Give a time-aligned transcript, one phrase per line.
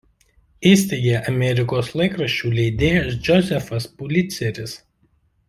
[0.69, 4.77] Įsteigė Amerikos laikraščių leidėjas Džozefas Puliceris.